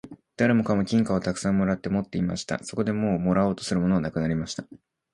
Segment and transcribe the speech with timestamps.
[0.35, 2.57] 誰もかも金貨をたくさん貰って持っていました。
[2.63, 4.65] そこでもう貰おうとするものはなくなりました。